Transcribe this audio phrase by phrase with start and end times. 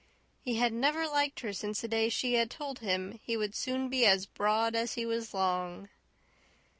[0.43, 3.87] He had never liked her since the day she had told him he would soon
[3.87, 5.89] be as broad as he was long.